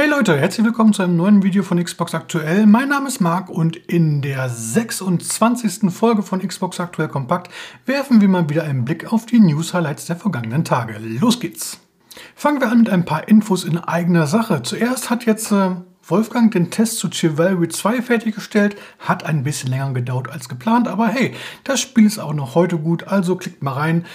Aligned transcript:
Hey 0.00 0.08
Leute, 0.08 0.34
herzlich 0.40 0.64
willkommen 0.64 0.94
zu 0.94 1.02
einem 1.02 1.18
neuen 1.18 1.42
Video 1.42 1.62
von 1.62 1.78
Xbox 1.84 2.14
Aktuell. 2.14 2.64
Mein 2.64 2.88
Name 2.88 3.06
ist 3.06 3.20
Marc 3.20 3.50
und 3.50 3.76
in 3.76 4.22
der 4.22 4.48
26. 4.48 5.92
Folge 5.92 6.22
von 6.22 6.40
Xbox 6.40 6.80
Aktuell 6.80 7.08
Kompakt 7.08 7.52
werfen 7.84 8.22
wir 8.22 8.28
mal 8.28 8.48
wieder 8.48 8.64
einen 8.64 8.86
Blick 8.86 9.12
auf 9.12 9.26
die 9.26 9.38
News-Highlights 9.40 10.06
der 10.06 10.16
vergangenen 10.16 10.64
Tage. 10.64 10.96
Los 10.98 11.38
geht's! 11.38 11.80
Fangen 12.34 12.62
wir 12.62 12.70
an 12.70 12.78
mit 12.78 12.88
ein 12.88 13.04
paar 13.04 13.28
Infos 13.28 13.64
in 13.64 13.76
eigener 13.76 14.26
Sache. 14.26 14.62
Zuerst 14.62 15.10
hat 15.10 15.26
jetzt 15.26 15.52
äh, 15.52 15.72
Wolfgang 16.02 16.50
den 16.50 16.70
Test 16.70 16.96
zu 16.96 17.10
Chivalry 17.10 17.68
2 17.68 18.00
fertiggestellt. 18.00 18.76
Hat 19.00 19.26
ein 19.26 19.42
bisschen 19.42 19.68
länger 19.68 19.92
gedauert 19.92 20.30
als 20.30 20.48
geplant, 20.48 20.88
aber 20.88 21.08
hey, 21.08 21.34
das 21.64 21.78
Spiel 21.78 22.06
ist 22.06 22.18
auch 22.18 22.32
noch 22.32 22.54
heute 22.54 22.78
gut, 22.78 23.06
also 23.06 23.36
klickt 23.36 23.62
mal 23.62 23.74
rein. 23.74 24.06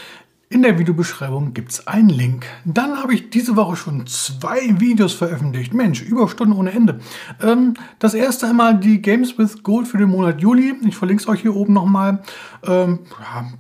In 0.55 0.61
der 0.61 0.79
Videobeschreibung 0.79 1.53
gibt 1.53 1.73
es 1.73 1.85
einen 1.85 2.07
Link. 2.07 2.45
Dann 2.63 3.03
habe 3.03 3.13
ich 3.13 3.29
diese 3.29 3.57
Woche 3.57 3.75
schon 3.75 4.07
zwei 4.07 4.79
Videos 4.79 5.11
veröffentlicht. 5.11 5.73
Mensch, 5.73 6.01
Überstunden 6.01 6.57
ohne 6.57 6.71
Ende. 6.71 7.01
Ähm, 7.43 7.73
das 7.99 8.13
erste 8.13 8.47
einmal 8.47 8.80
die 8.80 9.02
Games 9.02 9.38
with 9.38 9.63
Gold 9.63 9.85
für 9.85 9.97
den 9.97 10.07
Monat 10.07 10.39
Juli. 10.39 10.73
Ich 10.88 10.95
verlinke 10.95 11.23
es 11.23 11.27
euch 11.27 11.41
hier 11.41 11.53
oben 11.53 11.73
nochmal. 11.73 12.23
Ähm, 12.66 12.99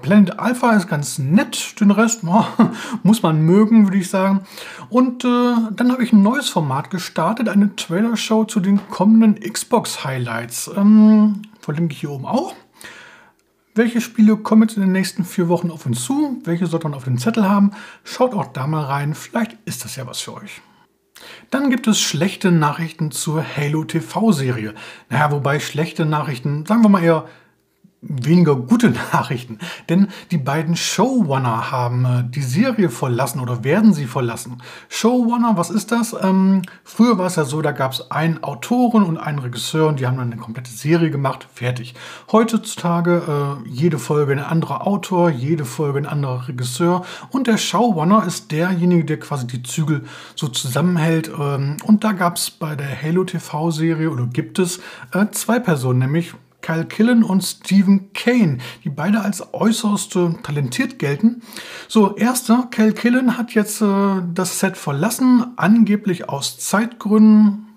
Planet 0.01 0.39
Alpha 0.39 0.71
ist 0.71 0.87
ganz 0.87 1.19
nett. 1.19 1.81
Den 1.81 1.91
Rest 1.91 2.21
oh, 2.25 2.45
muss 3.03 3.21
man 3.21 3.41
mögen, 3.41 3.87
würde 3.87 3.97
ich 3.97 4.09
sagen. 4.09 4.45
Und 4.89 5.25
äh, 5.25 5.53
dann 5.75 5.91
habe 5.91 6.01
ich 6.01 6.13
ein 6.13 6.23
neues 6.23 6.47
Format 6.47 6.91
gestartet. 6.91 7.49
Eine 7.49 7.75
Trailer-Show 7.75 8.45
zu 8.45 8.61
den 8.61 8.79
kommenden 8.89 9.37
Xbox-Highlights. 9.37 10.71
Ähm, 10.77 11.41
verlinke 11.59 11.91
ich 11.91 11.99
hier 11.99 12.11
oben 12.11 12.25
auch. 12.25 12.53
Welche 13.77 13.99
Spiele 13.99 14.37
kommen 14.37 14.61
jetzt 14.61 14.77
in 14.77 14.83
den 14.83 14.93
nächsten 14.93 15.25
vier 15.25 15.49
Wochen 15.49 15.69
auf 15.69 15.85
uns 15.85 16.05
zu? 16.05 16.39
Welche 16.45 16.65
sollte 16.65 16.87
man 16.87 16.95
auf 16.95 17.03
dem 17.03 17.17
Zettel 17.17 17.49
haben? 17.49 17.71
Schaut 18.05 18.33
auch 18.33 18.45
da 18.45 18.67
mal 18.67 18.85
rein, 18.85 19.13
vielleicht 19.13 19.57
ist 19.65 19.83
das 19.83 19.97
ja 19.97 20.07
was 20.07 20.21
für 20.21 20.35
euch. 20.35 20.61
Dann 21.51 21.69
gibt 21.69 21.85
es 21.85 21.99
schlechte 21.99 22.53
Nachrichten 22.53 23.11
zur 23.11 23.43
Halo 23.43 23.83
TV-Serie. 23.83 24.75
Naja, 25.09 25.29
wobei 25.31 25.59
schlechte 25.59 26.05
Nachrichten, 26.05 26.65
sagen 26.65 26.83
wir 26.83 26.89
mal 26.89 27.03
eher 27.03 27.27
weniger 28.07 28.55
gute 28.55 28.89
Nachrichten, 29.13 29.59
denn 29.89 30.07
die 30.31 30.37
beiden 30.37 30.75
Showrunner 30.75 31.71
haben 31.71 32.05
äh, 32.05 32.23
die 32.27 32.41
Serie 32.41 32.89
verlassen 32.89 33.39
oder 33.39 33.63
werden 33.63 33.93
sie 33.93 34.05
verlassen. 34.05 34.61
Showrunner, 34.89 35.57
was 35.57 35.69
ist 35.69 35.91
das? 35.91 36.15
Ähm, 36.21 36.61
früher 36.83 37.17
war 37.17 37.27
es 37.27 37.35
ja 37.35 37.45
so, 37.45 37.61
da 37.61 37.71
gab 37.71 37.93
es 37.93 38.11
einen 38.11 38.43
Autoren 38.43 39.03
und 39.03 39.17
einen 39.17 39.39
Regisseur 39.39 39.87
und 39.87 39.99
die 39.99 40.07
haben 40.07 40.17
dann 40.17 40.31
eine 40.31 40.41
komplette 40.41 40.71
Serie 40.71 41.09
gemacht, 41.09 41.47
fertig. 41.53 41.95
Heutzutage 42.31 43.59
äh, 43.65 43.69
jede 43.69 43.99
Folge 43.99 44.33
ein 44.33 44.39
anderer 44.39 44.85
Autor, 44.85 45.29
jede 45.29 45.65
Folge 45.65 45.99
ein 45.99 46.05
anderer 46.05 46.47
Regisseur 46.47 47.05
und 47.29 47.47
der 47.47 47.57
Showrunner 47.57 48.25
ist 48.25 48.51
derjenige, 48.51 49.05
der 49.05 49.19
quasi 49.19 49.47
die 49.47 49.63
Zügel 49.63 50.05
so 50.35 50.47
zusammenhält. 50.47 51.31
Ähm, 51.37 51.77
und 51.85 52.03
da 52.03 52.11
gab 52.11 52.37
es 52.37 52.51
bei 52.51 52.75
der 52.75 53.01
Halo 53.01 53.23
TV-Serie 53.23 54.09
oder 54.09 54.25
gibt 54.27 54.59
es 54.59 54.79
äh, 55.11 55.25
zwei 55.31 55.59
Personen, 55.59 55.99
nämlich 55.99 56.33
Kyle 56.65 56.85
Killen 56.85 57.21
und 57.21 57.43
Stephen 57.43 58.11
Kane, 58.13 58.57
die 58.83 58.89
beide 58.89 59.21
als 59.21 59.53
äußerst 59.53 60.15
äh, 60.15 60.29
talentiert 60.41 60.97
gelten. 60.97 61.43
So, 61.87 62.15
erster, 62.15 62.69
Kyle 62.71 62.93
Killen 62.93 63.37
hat 63.37 63.53
jetzt 63.53 63.81
äh, 63.81 64.21
das 64.33 64.59
Set 64.59 64.75
verlassen, 64.75 65.53
angeblich 65.57 66.27
aus 66.27 66.57
Zeitgründen. 66.57 67.67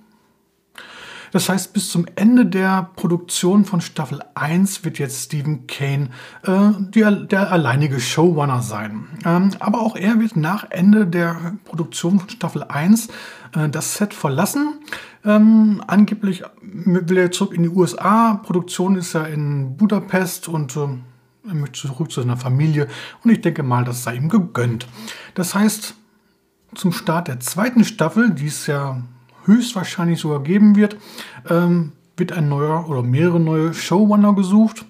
Das 1.32 1.50
heißt, 1.50 1.74
bis 1.74 1.90
zum 1.90 2.06
Ende 2.14 2.46
der 2.46 2.88
Produktion 2.96 3.66
von 3.66 3.82
Staffel 3.82 4.22
1 4.34 4.86
wird 4.86 4.98
jetzt 4.98 5.26
Stephen 5.26 5.66
Kane 5.66 6.08
äh, 6.44 6.70
der, 6.78 7.10
der, 7.10 7.52
alleinige 7.52 8.00
Showrunner 8.00 8.62
sein. 8.62 9.06
Ähm, 9.26 9.50
aber 9.58 9.82
auch 9.82 9.96
er 9.96 10.18
wird 10.18 10.36
nach 10.36 10.70
Ende 10.70 11.06
der 11.06 11.58
Produktion 11.66 12.20
von 12.20 12.30
Staffel 12.30 12.64
1 12.64 13.08
äh, 13.54 13.68
das 13.68 13.96
Set 13.96 14.14
verlassen. 14.14 14.78
Ähm, 15.24 15.82
angeblich 15.86 16.42
will 16.62 17.16
er 17.16 17.30
zurück 17.30 17.54
in 17.54 17.64
die 17.64 17.68
USA. 17.68 18.34
Produktion 18.34 18.96
ist 18.96 19.12
ja 19.12 19.24
in 19.24 19.76
Budapest 19.76 20.48
und 20.48 20.76
äh, 20.76 20.88
er 21.48 21.54
möchte 21.54 21.88
zurück 21.88 22.10
zu 22.10 22.20
seiner 22.20 22.36
Familie. 22.36 22.88
Und 23.24 23.30
ich 23.30 23.40
denke 23.40 23.62
mal, 23.62 23.84
das 23.84 24.04
sei 24.04 24.16
ihm 24.16 24.28
gegönnt. 24.28 24.86
Das 25.34 25.54
heißt, 25.54 25.94
zum 26.74 26.92
Start 26.92 27.28
der 27.28 27.40
zweiten 27.40 27.84
Staffel, 27.84 28.30
die 28.30 28.46
es 28.46 28.66
ja 28.66 29.02
höchstwahrscheinlich 29.44 30.20
sogar 30.20 30.42
geben 30.42 30.76
wird, 30.76 30.96
ähm, 31.48 31.92
wird 32.16 32.32
ein 32.32 32.48
neuer 32.48 32.88
oder 32.88 33.02
mehrere 33.02 33.40
neue 33.40 33.72
Showrunner 33.72 34.34
gesucht. 34.34 34.84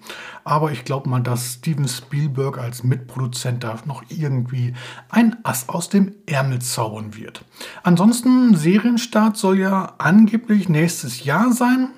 Aber 0.48 0.72
ich 0.72 0.86
glaube 0.86 1.10
mal, 1.10 1.20
dass 1.20 1.52
Steven 1.56 1.86
Spielberg 1.86 2.56
als 2.56 2.82
Mitproduzent 2.82 3.64
da 3.64 3.76
noch 3.84 4.02
irgendwie 4.08 4.72
ein 5.10 5.36
Ass 5.42 5.68
aus 5.68 5.90
dem 5.90 6.14
Ärmel 6.24 6.62
zaubern 6.62 7.14
wird. 7.14 7.44
Ansonsten, 7.82 8.56
Serienstart 8.56 9.36
soll 9.36 9.58
ja 9.58 9.92
angeblich 9.98 10.70
nächstes 10.70 11.22
Jahr 11.22 11.52
sein. 11.52 11.90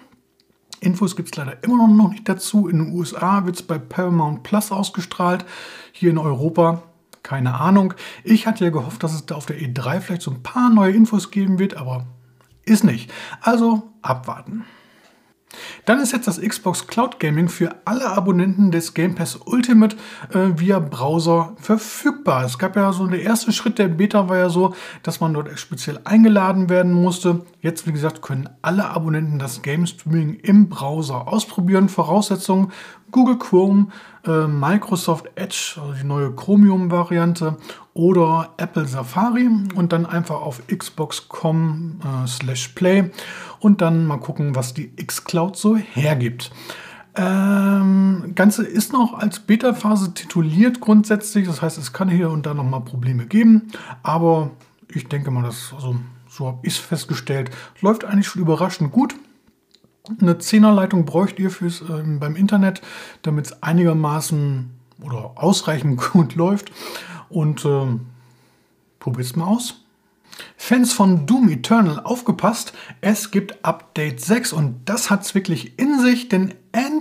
Infos 0.80 1.14
gibt 1.14 1.28
es 1.28 1.36
leider 1.36 1.62
immer 1.62 1.86
noch 1.86 2.10
nicht 2.10 2.28
dazu. 2.28 2.66
In 2.66 2.78
den 2.78 2.92
USA 2.92 3.46
wird 3.46 3.54
es 3.54 3.62
bei 3.62 3.78
Paramount 3.78 4.42
Plus 4.42 4.72
ausgestrahlt. 4.72 5.44
Hier 5.92 6.10
in 6.10 6.18
Europa 6.18 6.82
keine 7.22 7.60
Ahnung. 7.60 7.94
Ich 8.24 8.48
hatte 8.48 8.64
ja 8.64 8.70
gehofft, 8.70 9.04
dass 9.04 9.14
es 9.14 9.26
da 9.26 9.36
auf 9.36 9.46
der 9.46 9.60
E3 9.60 10.00
vielleicht 10.00 10.22
so 10.22 10.32
ein 10.32 10.42
paar 10.42 10.70
neue 10.70 10.92
Infos 10.92 11.30
geben 11.30 11.60
wird, 11.60 11.76
aber 11.76 12.06
ist 12.64 12.82
nicht. 12.82 13.12
Also 13.42 13.92
abwarten. 14.02 14.64
Dann 15.84 16.00
ist 16.00 16.12
jetzt 16.12 16.28
das 16.28 16.40
Xbox 16.40 16.86
Cloud 16.86 17.18
Gaming 17.18 17.48
für 17.48 17.74
alle 17.84 18.06
Abonnenten 18.06 18.70
des 18.70 18.94
Game 18.94 19.14
Pass 19.14 19.36
Ultimate 19.36 19.96
äh, 20.32 20.50
via 20.56 20.78
Browser 20.78 21.54
verfügbar. 21.60 22.44
Es 22.44 22.58
gab 22.58 22.76
ja 22.76 22.92
so 22.92 23.06
der 23.06 23.22
erste 23.22 23.52
Schritt 23.52 23.78
der 23.78 23.88
Beta 23.88 24.28
war 24.28 24.36
ja 24.36 24.48
so, 24.48 24.74
dass 25.02 25.20
man 25.20 25.34
dort 25.34 25.58
speziell 25.58 26.00
eingeladen 26.04 26.68
werden 26.68 26.92
musste. 26.92 27.44
Jetzt, 27.60 27.86
wie 27.86 27.92
gesagt, 27.92 28.22
können 28.22 28.48
alle 28.62 28.88
Abonnenten 28.88 29.38
das 29.38 29.62
Game 29.62 29.86
Streaming 29.86 30.34
im 30.34 30.68
Browser 30.68 31.28
ausprobieren. 31.28 31.88
Voraussetzungen 31.88 32.72
Google 33.10 33.38
Chrome, 33.38 33.88
äh, 34.26 34.46
Microsoft 34.46 35.30
Edge, 35.34 35.76
also 35.80 35.92
die 35.92 36.06
neue 36.06 36.34
Chromium-Variante 36.34 37.56
oder 37.94 38.54
Apple 38.56 38.86
Safari 38.86 39.48
und 39.74 39.92
dann 39.92 40.06
einfach 40.06 40.40
auf 40.40 40.62
xbox.com 40.66 42.00
äh, 42.02 42.26
slash 42.26 42.68
play 42.68 43.10
und 43.60 43.80
dann 43.80 44.06
mal 44.06 44.18
gucken, 44.18 44.54
was 44.54 44.74
die 44.74 44.94
xCloud 44.96 45.56
so 45.56 45.76
hergibt. 45.76 46.50
Ähm, 47.16 48.32
Ganze 48.34 48.64
ist 48.64 48.92
noch 48.92 49.14
als 49.14 49.40
Beta-Phase 49.40 50.14
tituliert 50.14 50.80
grundsätzlich, 50.80 51.46
das 51.46 51.60
heißt, 51.60 51.76
es 51.78 51.92
kann 51.92 52.08
hier 52.08 52.30
und 52.30 52.46
da 52.46 52.54
noch 52.54 52.64
mal 52.64 52.80
Probleme 52.80 53.26
geben, 53.26 53.68
aber 54.02 54.50
ich 54.88 55.08
denke 55.08 55.30
mal, 55.30 55.42
dass, 55.42 55.72
also, 55.74 55.96
so 56.28 56.46
habe 56.46 56.58
ich 56.62 56.74
es 56.74 56.78
festgestellt, 56.78 57.50
läuft 57.80 58.04
eigentlich 58.04 58.28
schon 58.28 58.42
überraschend 58.42 58.92
gut. 58.92 59.16
Eine 60.20 60.34
10er 60.34 60.72
Leitung 60.72 61.04
bräucht 61.04 61.38
ihr 61.38 61.50
fürs, 61.50 61.82
äh, 61.82 62.02
beim 62.04 62.36
Internet, 62.36 62.80
damit 63.22 63.46
es 63.46 63.62
einigermaßen 63.62 64.70
oder 65.02 65.32
ausreichend 65.36 66.00
gut 66.12 66.34
läuft. 66.34 66.72
Und 67.28 67.64
äh, 67.64 67.86
es 69.18 69.36
mal 69.36 69.46
aus. 69.46 69.84
Fans 70.56 70.92
von 70.92 71.26
Doom 71.26 71.48
Eternal 71.48 72.00
aufgepasst, 72.00 72.72
es 73.00 73.30
gibt 73.30 73.64
Update 73.64 74.20
6 74.20 74.52
und 74.52 74.80
das 74.86 75.10
hat 75.10 75.22
es 75.22 75.34
wirklich 75.34 75.78
in 75.78 76.00
sich, 76.00 76.28
denn 76.28 76.54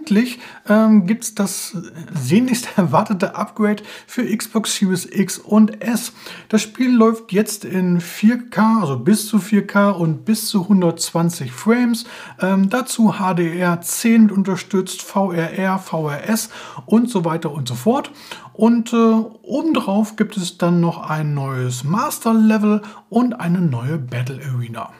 endlich 0.09 0.39
ähm, 0.67 1.05
gibt 1.05 1.23
es 1.23 1.35
das 1.35 1.77
sehnlichst 2.13 2.69
erwartete 2.77 3.35
Upgrade 3.35 3.83
für 4.07 4.25
Xbox 4.25 4.75
Series 4.75 5.05
X 5.05 5.37
und 5.37 5.81
S. 5.81 6.13
Das 6.49 6.61
Spiel 6.61 6.95
läuft 6.95 7.31
jetzt 7.31 7.65
in 7.65 8.01
4K, 8.01 8.81
also 8.81 8.99
bis 8.99 9.27
zu 9.27 9.37
4K 9.37 9.91
und 9.91 10.25
bis 10.25 10.47
zu 10.47 10.63
120 10.63 11.51
Frames. 11.51 12.05
Ähm, 12.41 12.69
dazu 12.69 13.13
HDR 13.19 13.81
10 13.81 14.31
unterstützt, 14.31 15.01
VRR, 15.01 15.79
VRS 15.79 16.49
und 16.85 17.09
so 17.09 17.25
weiter 17.25 17.51
und 17.51 17.67
so 17.67 17.75
fort. 17.75 18.11
Und 18.53 18.91
äh, 18.93 18.95
obendrauf 19.43 20.15
gibt 20.15 20.37
es 20.37 20.57
dann 20.57 20.81
noch 20.81 21.09
ein 21.09 21.33
neues 21.33 21.83
Master 21.83 22.33
Level 22.33 22.81
und 23.09 23.33
eine 23.39 23.61
neue 23.61 23.97
Battle 23.97 24.41
Arena. 24.53 24.91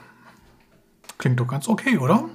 Klingt 1.17 1.40
doch 1.40 1.47
ganz 1.47 1.67
okay, 1.67 1.97
oder? 1.97 2.29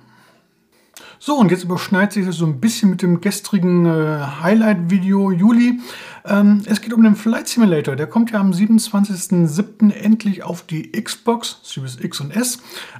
So, 1.26 1.36
und 1.36 1.50
jetzt 1.50 1.64
überschneidet 1.64 2.12
sich 2.12 2.26
das 2.26 2.36
so 2.36 2.44
ein 2.44 2.60
bisschen 2.60 2.90
mit 2.90 3.00
dem 3.00 3.22
gestrigen 3.22 3.86
äh, 3.86 4.18
Highlight-Video 4.42 5.30
Juli. 5.30 5.80
Ähm, 6.26 6.60
es 6.66 6.82
geht 6.82 6.92
um 6.92 7.02
den 7.02 7.16
Flight 7.16 7.48
Simulator. 7.48 7.96
Der 7.96 8.06
kommt 8.06 8.32
ja 8.32 8.40
am 8.40 8.50
27.07. 8.50 9.90
endlich 9.90 10.42
auf 10.42 10.66
die 10.66 10.92
Xbox, 10.92 11.60
Series 11.62 11.96
X 11.98 12.20
und 12.20 12.36
S. 12.36 12.58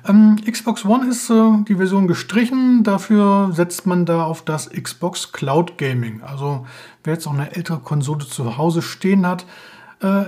Ähm, 0.09 0.37
Xbox 0.51 0.87
One 0.87 1.07
ist 1.07 1.29
äh, 1.29 1.51
die 1.69 1.75
Version 1.75 2.09
gestrichen. 2.09 2.83
Dafür 2.83 3.51
setzt 3.53 3.85
man 3.85 4.07
da 4.07 4.25
auf 4.25 4.43
das 4.43 4.71
Xbox 4.71 5.33
Cloud 5.33 5.77
Gaming. 5.77 6.23
Also 6.23 6.67
wer 7.03 7.13
jetzt 7.13 7.27
noch 7.27 7.35
eine 7.35 7.55
ältere 7.55 7.81
Konsole 7.81 8.27
zu 8.27 8.57
Hause 8.57 8.81
stehen 8.81 9.27
hat, 9.27 9.45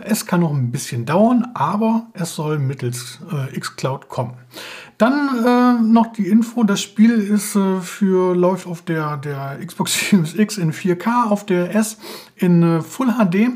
es 0.05 0.26
kann 0.26 0.40
noch 0.40 0.52
ein 0.52 0.70
bisschen 0.70 1.05
dauern, 1.05 1.49
aber 1.55 2.06
es 2.14 2.34
soll 2.34 2.58
mittels 2.58 3.19
äh, 3.31 3.58
xCloud 3.58 4.08
kommen. 4.08 4.34
Dann 4.99 5.44
äh, 5.44 5.82
noch 5.82 6.12
die 6.12 6.28
Info, 6.28 6.64
das 6.64 6.81
Spiel 6.81 7.12
ist 7.12 7.55
äh, 7.55 7.81
für 7.81 8.34
läuft 8.34 8.67
auf 8.67 8.82
der, 8.82 9.19
der 9.19 9.58
Xbox 9.64 9.99
Series 10.11 10.34
X 10.34 10.56
in 10.56 10.73
4K, 10.73 11.28
auf 11.28 11.44
der 11.44 11.75
S 11.75 11.99
in 12.37 12.62
äh, 12.62 12.81
Full 12.81 13.12
HD 13.12 13.50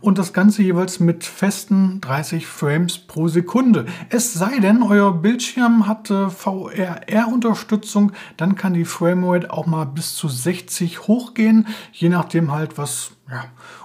und 0.00 0.18
das 0.18 0.32
Ganze 0.32 0.62
jeweils 0.62 1.00
mit 1.00 1.24
festen 1.24 2.00
30 2.00 2.46
Frames 2.46 2.98
pro 2.98 3.28
Sekunde. 3.28 3.86
Es 4.08 4.34
sei 4.34 4.58
denn, 4.58 4.82
euer 4.82 5.12
Bildschirm 5.12 5.86
hat 5.86 6.08
VRR-Unterstützung, 6.08 8.12
dann 8.36 8.56
kann 8.56 8.74
die 8.74 8.84
Framerate 8.84 9.52
auch 9.52 9.66
mal 9.66 9.84
bis 9.84 10.14
zu 10.14 10.28
60 10.28 11.06
hochgehen, 11.06 11.66
je 11.92 12.08
nachdem 12.08 12.52
halt, 12.52 12.78
was 12.78 13.12
ja, 13.30 13.44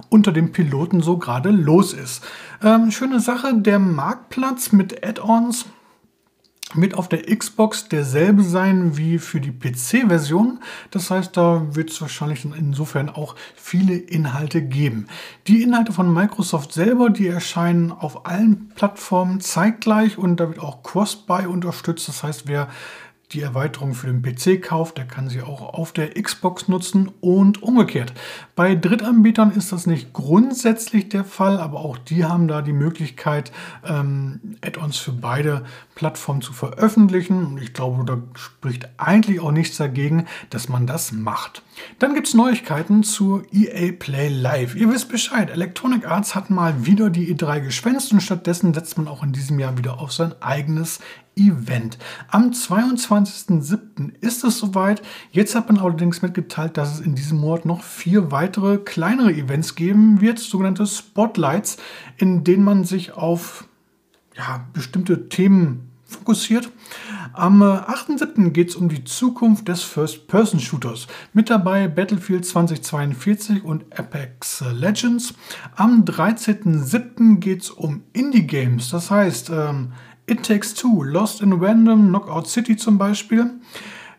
unter 0.10 0.32
dem 0.32 0.52
Piloten 0.52 1.02
so 1.02 1.18
gerade 1.18 1.50
los 1.50 1.94
ist. 1.94 2.24
Ähm, 2.64 2.92
schöne 2.92 3.20
Sache, 3.20 3.54
der 3.54 3.80
Marktplatz 3.80 4.72
mit 4.72 5.06
Add-ons 5.06 5.66
mit 6.78 6.96
auf 6.96 7.10
der 7.10 7.24
Xbox 7.24 7.88
derselbe 7.88 8.44
sein 8.44 8.98
wie 8.98 9.20
für 9.20 9.40
die 9.40 9.52
PC-Version. 9.52 10.60
Das 10.92 11.12
heißt, 11.12 11.36
da 11.36 11.76
wird 11.76 11.92
es 11.92 12.02
wahrscheinlich 12.02 12.46
insofern 12.46 13.10
auch 13.10 13.36
viele 13.56 13.96
Inhalte 13.96 14.62
geben. 14.62 15.08
Die 15.48 15.62
Inhalte 15.64 15.94
von 15.94 16.14
Microsoft 16.14 16.74
selber, 16.74 17.10
die 17.10 17.28
erscheinen 17.28 17.92
auf 17.92 18.26
allen 18.26 18.70
Plattformen 18.76 19.40
zeitgleich 19.42 20.18
und 20.18 20.40
da 20.40 20.48
wird 20.48 20.60
auch 20.60 20.84
Cross-Buy 20.84 21.48
unterstützt. 21.48 22.08
Das 22.08 22.24
heißt, 22.24 22.48
wer 22.48 22.70
die 23.32 23.42
Erweiterung 23.42 23.94
für 23.94 24.08
den 24.08 24.22
PC 24.22 24.62
kauft, 24.62 24.98
der 24.98 25.06
kann 25.06 25.30
sie 25.30 25.42
auch 25.42 25.62
auf 25.74 25.92
der 25.92 26.14
Xbox 26.14 26.68
nutzen 26.68 27.12
und 27.22 27.64
umgekehrt. 27.64 28.14
Bei 28.56 28.76
Drittanbietern 28.76 29.52
ist 29.52 29.72
das 29.72 29.88
nicht 29.88 30.14
grundsätzlich 30.14 31.10
der 31.10 31.24
Fall, 31.24 31.60
aber 31.60 31.80
auch 31.80 31.98
die 31.98 32.26
haben 32.26 32.48
da 32.48 32.62
die 32.62 32.74
Möglichkeit, 32.74 33.52
ähm, 33.86 34.58
Add-ons 34.62 34.98
für 34.98 35.12
beide 35.12 35.66
Plattformen 35.96 36.42
zu 36.42 36.54
veröffentlichen. 36.54 37.46
Und 37.46 37.62
ich 37.62 37.74
glaube, 37.74 38.06
da 38.06 38.18
spricht 38.36 38.88
eigentlich 38.98 39.40
auch 39.40 39.52
nichts 39.52 39.78
dagegen, 39.78 40.28
dass 40.50 40.70
man 40.70 40.86
das 40.86 41.12
macht. 41.12 41.64
Dann 42.00 42.14
gibt 42.14 42.28
es 42.28 42.34
Neuigkeiten 42.34 43.04
zu 43.04 43.44
EA 43.52 43.92
Play 43.92 44.30
Live. 44.30 44.76
Ihr 44.76 44.90
wisst 44.90 45.10
Bescheid, 45.10 45.50
Electronic 45.50 46.06
Arts 46.08 46.36
hat 46.36 46.50
mal 46.50 46.86
wieder 46.86 47.10
die 47.10 47.34
E3 47.34 47.60
geschwänzt 47.60 48.14
und 48.14 48.22
stattdessen 48.22 48.74
setzt 48.74 48.98
man 48.98 49.08
auch 49.08 49.24
in 49.24 49.34
diesem 49.34 49.60
Jahr 49.60 49.78
wieder 49.78 50.00
auf 50.00 50.14
sein 50.14 50.34
eigenes 50.42 51.00
Event. 51.36 51.98
Am 52.30 52.52
22.07. 52.52 54.14
ist 54.22 54.44
es 54.44 54.58
soweit. 54.58 55.02
Jetzt 55.32 55.56
hat 55.56 55.68
man 55.70 55.80
allerdings 55.80 56.22
mitgeteilt, 56.22 56.78
dass 56.78 56.94
es 56.94 57.00
in 57.06 57.16
diesem 57.16 57.40
Monat 57.40 57.66
noch 57.66 57.84
vier 57.84 58.32
weitere 58.32 58.78
kleinere 58.78 59.34
Events 59.34 59.76
geben 59.76 60.22
wird, 60.22 60.40
sogenannte 60.40 60.86
Spotlights, 60.86 61.78
in 62.18 62.44
denen 62.44 62.64
man 62.64 62.84
sich 62.84 63.14
auf 63.14 63.68
ja, 64.36 64.66
bestimmte 64.74 65.30
Themen 65.30 65.92
fokussiert. 66.06 66.70
Am 67.34 67.62
8.7. 67.62 68.52
geht 68.52 68.70
es 68.70 68.76
um 68.76 68.88
die 68.88 69.04
Zukunft 69.04 69.68
des 69.68 69.84
First-Person-Shooters. 69.84 71.08
Mit 71.34 71.50
dabei 71.50 71.88
Battlefield 71.88 72.46
2042 72.46 73.64
und 73.64 73.84
Apex 73.98 74.64
Legends. 74.72 75.34
Am 75.76 76.06
13.7. 76.06 77.40
geht 77.40 77.64
es 77.64 77.70
um 77.72 78.04
Indie-Games. 78.14 78.90
Das 78.90 79.12
heißt, 79.12 79.50
ähm, 79.50 79.94
It 80.28 80.44
Takes 80.44 80.74
Two, 80.74 81.04
Lost 81.04 81.42
in 81.42 81.54
Random, 81.54 82.10
Knockout 82.10 82.48
City 82.48 82.76
zum 82.76 82.98
Beispiel. 82.98 83.52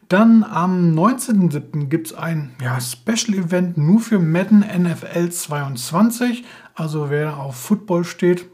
Dann 0.09 0.45
am 0.45 0.95
19.07. 0.97 1.87
gibt 1.87 2.09
es 2.09 2.15
ein 2.15 2.53
ja, 2.63 2.81
Special-Event 2.81 3.77
nur 3.77 3.99
für 3.99 4.21
Madden 4.21 4.61
NFL 4.61 5.31
22. 5.31 6.45
Also 6.77 7.11
wer 7.11 7.39
auf 7.39 7.57
Football 7.57 8.05
steht, 8.05 8.49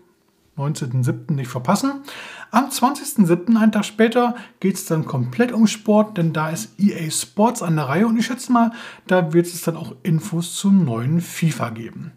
19.07. 0.57 1.33
nicht 1.33 1.51
verpassen. 1.51 2.03
Am 2.51 2.71
20.07., 2.71 3.57
einen 3.57 3.73
Tag 3.73 3.85
später, 3.85 4.35
geht 4.61 4.77
es 4.77 4.87
dann 4.87 5.05
komplett 5.05 5.53
um 5.53 5.67
Sport, 5.67 6.17
denn 6.17 6.33
da 6.33 6.49
ist 6.49 6.79
EA 6.79 7.11
Sports 7.11 7.63
an 7.63 7.77
der 7.77 7.87
Reihe 7.87 8.07
und 8.07 8.19
ich 8.19 8.27
schätze 8.27 8.53
mal, 8.53 8.73
da 9.07 9.35
wird 9.35 9.47
es 9.47 9.63
dann 9.63 9.77
auch 9.77 9.95
Infos 10.03 10.55
zum 10.55 10.85
neuen 10.85 11.21
FIFA 11.21 11.71
geben. 11.71 12.13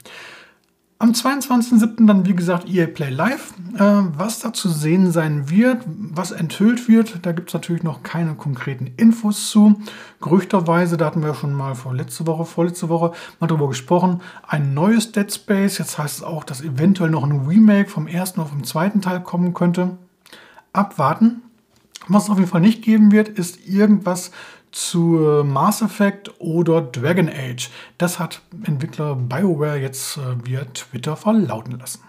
Am 0.97 1.11
22.07. 1.11 2.07
dann, 2.07 2.25
wie 2.25 2.35
gesagt, 2.35 2.69
EA 2.69 2.87
Play 2.87 3.09
Live. 3.09 3.53
Äh, 3.75 3.79
was 3.79 4.39
da 4.39 4.53
zu 4.53 4.69
sehen 4.69 5.11
sein 5.11 5.49
wird, 5.49 5.83
was 5.85 6.31
enthüllt 6.31 6.87
wird, 6.87 7.19
da 7.25 7.33
gibt 7.33 7.49
es 7.49 7.53
natürlich 7.53 7.83
noch 7.83 8.01
keine 8.01 8.35
konkreten 8.35 8.93
Infos 8.95 9.49
zu. 9.49 9.81
Gerüchterweise, 10.21 10.95
da 10.95 11.07
hatten 11.07 11.21
wir 11.21 11.33
schon 11.33 11.53
mal 11.53 11.75
vor 11.75 11.93
letzte 11.93 12.25
Woche, 12.25 12.45
vorletzte 12.45 12.87
Woche 12.87 13.11
mal 13.41 13.47
drüber 13.47 13.67
gesprochen, 13.67 14.21
ein 14.47 14.73
neues 14.73 15.11
Dead 15.11 15.31
Space. 15.31 15.79
Jetzt 15.79 15.97
heißt 15.97 16.19
es 16.19 16.23
auch, 16.23 16.45
dass 16.45 16.61
eventuell 16.61 17.09
noch 17.09 17.23
ein 17.23 17.45
Remake 17.45 17.89
vom 17.89 18.07
ersten 18.07 18.39
auf 18.39 18.51
dem 18.51 18.63
zweiten 18.63 19.01
Teil 19.01 19.21
kommen 19.21 19.53
könnte. 19.53 19.97
Abwarten. 20.71 21.41
Was 22.07 22.25
es 22.25 22.29
auf 22.29 22.37
jeden 22.37 22.49
Fall 22.49 22.61
nicht 22.61 22.83
geben 22.83 23.11
wird, 23.11 23.27
ist 23.27 23.67
irgendwas 23.67 24.31
zu 24.75 25.43
Mass 25.43 25.81
Effect 25.81 26.39
oder 26.39 26.81
Dragon 26.81 27.29
Age. 27.29 27.69
Das 27.97 28.19
hat 28.19 28.41
Entwickler 28.65 29.15
BioWare 29.15 29.77
jetzt 29.77 30.17
äh, 30.17 30.45
via 30.45 30.65
Twitter 30.65 31.15
verlauten 31.15 31.79
lassen. 31.79 32.01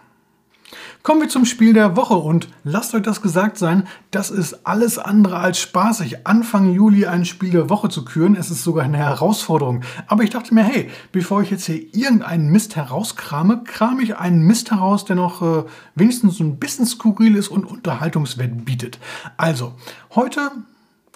Kommen 1.05 1.21
wir 1.21 1.29
zum 1.29 1.45
Spiel 1.45 1.73
der 1.73 1.97
Woche 1.97 2.17
und 2.17 2.49
lasst 2.65 2.93
euch 2.93 3.03
das 3.03 3.23
gesagt 3.23 3.59
sein, 3.59 3.87
das 4.11 4.33
ist 4.33 4.67
alles 4.67 4.99
andere 4.99 5.37
als 5.37 5.61
spaßig, 5.61 6.27
Anfang 6.27 6.73
Juli 6.73 7.07
ein 7.07 7.25
Spiel 7.25 7.51
der 7.51 7.71
Woche 7.71 7.89
zu 7.89 8.05
küren. 8.05 8.35
Es 8.35 8.51
ist 8.51 8.65
sogar 8.65 8.85
eine 8.85 8.99
Herausforderung. 8.99 9.83
Aber 10.09 10.25
ich 10.25 10.31
dachte 10.31 10.53
mir, 10.53 10.65
hey, 10.65 10.91
bevor 11.13 11.43
ich 11.43 11.53
jetzt 11.53 11.67
hier 11.67 11.95
irgendeinen 11.95 12.51
Mist 12.51 12.75
herauskrame, 12.75 13.63
kram 13.63 14.01
ich 14.01 14.17
einen 14.17 14.43
Mist 14.43 14.73
heraus, 14.73 15.05
der 15.05 15.15
noch 15.15 15.41
äh, 15.41 15.65
wenigstens 15.95 16.41
ein 16.41 16.59
bisschen 16.59 16.87
skurril 16.87 17.37
ist 17.37 17.49
und 17.49 17.65
Unterhaltungswert 17.65 18.65
bietet. 18.65 18.99
Also, 19.37 19.75
heute 20.17 20.51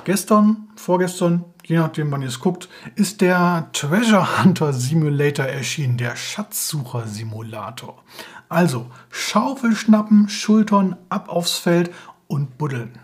Gestern, 0.05 0.69
vorgestern, 0.77 1.45
je 1.65 1.77
nachdem 1.77 2.11
wann 2.11 2.23
ihr 2.23 2.29
es 2.29 2.41
guckt, 2.41 2.71
ist 2.95 3.21
der 3.21 3.69
Treasure 3.73 4.43
Hunter 4.43 4.73
Simulator 4.73 5.45
erschienen, 5.45 5.99
der 5.99 6.17
Schatzsucher 6.17 7.07
Simulator. 7.07 8.03
Also 8.49 8.87
Schaufel 9.11 9.77
schnappen, 9.77 10.29
Schultern, 10.31 10.97
ab 11.11 11.29
aufs 11.29 11.59
Feld 11.59 11.91
und 12.29 12.57
buddeln. 12.57 12.99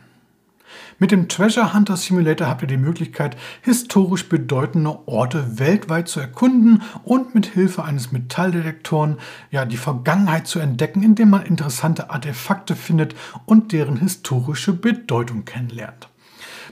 Mit 0.98 1.10
dem 1.10 1.28
Treasure 1.28 1.74
Hunter 1.74 1.98
Simulator 1.98 2.48
habt 2.48 2.62
ihr 2.62 2.68
die 2.68 2.78
Möglichkeit, 2.78 3.36
historisch 3.60 4.30
bedeutende 4.30 5.06
Orte 5.06 5.58
weltweit 5.58 6.08
zu 6.08 6.20
erkunden 6.20 6.82
und 7.04 7.34
mit 7.34 7.44
Hilfe 7.44 7.84
eines 7.84 8.10
Metalldetektoren 8.10 9.18
ja, 9.50 9.66
die 9.66 9.76
Vergangenheit 9.76 10.46
zu 10.46 10.60
entdecken, 10.60 11.02
indem 11.02 11.28
man 11.28 11.44
interessante 11.44 12.08
Artefakte 12.08 12.74
findet 12.74 13.14
und 13.44 13.72
deren 13.72 13.98
historische 13.98 14.72
Bedeutung 14.72 15.44
kennenlernt. 15.44 16.08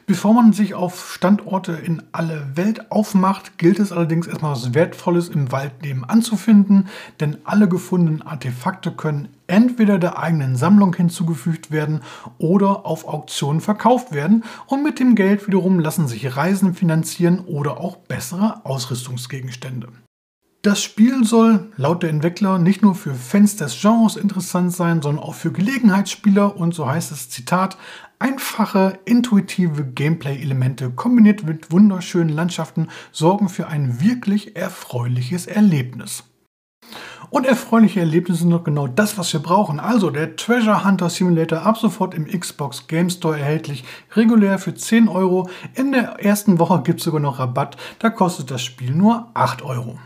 Bevor 0.06 0.34
man 0.34 0.52
sich 0.52 0.74
auf 0.74 1.12
Standorte 1.12 1.72
in 1.72 2.02
alle 2.12 2.56
Welt 2.56 2.90
aufmacht, 2.90 3.58
gilt 3.58 3.78
es 3.78 3.92
allerdings 3.92 4.26
erstmal 4.26 4.52
was 4.52 4.74
Wertvolles 4.74 5.28
im 5.28 5.52
Wald 5.52 5.82
nebenan 5.82 6.22
zu 6.22 6.36
finden, 6.36 6.86
denn 7.20 7.38
alle 7.44 7.68
gefundenen 7.68 8.22
Artefakte 8.22 8.92
können 8.92 9.28
entweder 9.46 9.98
der 9.98 10.18
eigenen 10.18 10.56
Sammlung 10.56 10.94
hinzugefügt 10.94 11.70
werden 11.70 12.00
oder 12.38 12.86
auf 12.86 13.06
Auktionen 13.06 13.60
verkauft 13.60 14.12
werden. 14.12 14.44
Und 14.66 14.82
mit 14.82 14.98
dem 15.00 15.14
Geld 15.14 15.46
wiederum 15.46 15.78
lassen 15.78 16.08
sich 16.08 16.36
Reisen 16.36 16.74
finanzieren 16.74 17.40
oder 17.40 17.78
auch 17.78 17.96
bessere 17.96 18.64
Ausrüstungsgegenstände. 18.64 19.88
Das 20.64 20.82
Spiel 20.82 21.24
soll 21.24 21.70
laut 21.76 22.02
der 22.02 22.08
Entwickler 22.08 22.58
nicht 22.58 22.80
nur 22.80 22.94
für 22.94 23.12
Fans 23.12 23.56
des 23.56 23.78
Genres 23.78 24.16
interessant 24.16 24.72
sein, 24.72 25.02
sondern 25.02 25.22
auch 25.22 25.34
für 25.34 25.52
Gelegenheitsspieler. 25.52 26.56
Und 26.56 26.72
so 26.72 26.88
heißt 26.88 27.12
es 27.12 27.28
Zitat, 27.28 27.76
einfache, 28.18 28.98
intuitive 29.04 29.84
Gameplay-Elemente 29.84 30.90
kombiniert 30.90 31.44
mit 31.44 31.70
wunderschönen 31.72 32.30
Landschaften 32.30 32.88
sorgen 33.12 33.48
für 33.48 33.68
ein 33.68 34.00
wirklich 34.00 34.56
erfreuliches 34.56 35.46
Erlebnis. 35.46 36.24
Und 37.30 37.46
erfreuliche 37.46 38.00
Erlebnisse 38.00 38.42
sind 38.42 38.50
doch 38.50 38.64
genau 38.64 38.86
das, 38.86 39.18
was 39.18 39.32
wir 39.32 39.40
brauchen. 39.40 39.80
Also 39.80 40.10
der 40.10 40.36
Treasure 40.36 40.84
Hunter 40.84 41.10
Simulator 41.10 41.62
ab 41.62 41.76
sofort 41.76 42.14
im 42.14 42.26
Xbox 42.26 42.86
Game 42.86 43.10
Store 43.10 43.38
erhältlich, 43.38 43.84
regulär 44.12 44.58
für 44.58 44.74
10 44.74 45.08
Euro. 45.08 45.48
In 45.74 45.92
der 45.92 46.24
ersten 46.24 46.58
Woche 46.58 46.82
gibt 46.82 47.00
es 47.00 47.04
sogar 47.04 47.20
noch 47.20 47.38
Rabatt, 47.38 47.76
da 47.98 48.10
kostet 48.10 48.50
das 48.50 48.62
Spiel 48.62 48.94
nur 48.94 49.30
8 49.34 49.62
Euro. 49.62 49.98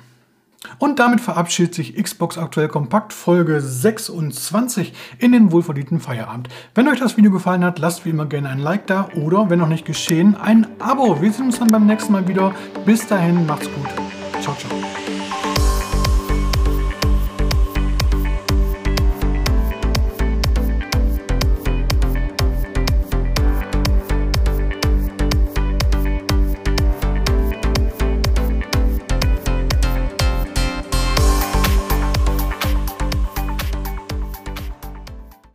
Und 0.79 0.99
damit 0.99 1.21
verabschiedet 1.21 1.75
sich 1.75 1.95
Xbox 1.95 2.37
Aktuell 2.37 2.69
Kompakt 2.69 3.13
Folge 3.13 3.61
26 3.61 4.93
in 5.19 5.33
den 5.33 5.53
wohlverdienten 5.53 6.01
Feierabend. 6.01 6.49
Wenn 6.75 6.89
euch 6.89 6.99
das 6.99 7.17
Video 7.17 7.31
gefallen 7.31 7.65
hat, 7.65 7.79
lasst 7.79 8.05
wie 8.05 8.11
immer 8.11 8.27
gerne 8.27 8.49
ein 8.49 8.59
Like 8.59 8.87
da 8.87 9.09
oder, 9.15 9.51
wenn 9.51 9.59
noch 9.59 9.69
nicht 9.69 9.85
geschehen, 9.85 10.37
ein 10.37 10.67
Abo. 10.81 11.21
Wir 11.21 11.33
sehen 11.33 11.47
uns 11.47 11.59
dann 11.59 11.69
beim 11.69 11.87
nächsten 11.87 12.13
Mal 12.13 12.27
wieder. 12.27 12.53
Bis 12.85 13.07
dahin, 13.07 13.47
macht's 13.47 13.69
gut. 13.73 13.89
Ciao, 14.43 14.55
ciao. 14.57 14.78